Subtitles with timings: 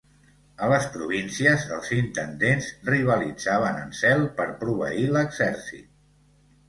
[0.67, 5.87] A les províncies, els intendents rivalitzaven en zel per proveir l'exèrcit.